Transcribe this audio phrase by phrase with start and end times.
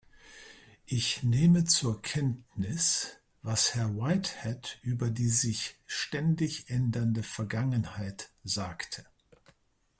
[0.87, 9.05] Ich nehme zur Kenntnis, was Herr Whitehead über die sich ständig ändernde Vergangenheit sagte.